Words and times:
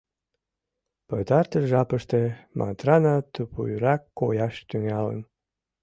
Пытартыш 1.07 1.63
жапыште 1.71 2.21
Матрана 2.59 3.15
тупуйрак 3.33 4.01
кояш 4.19 4.55
тӱҥалын. 4.69 5.19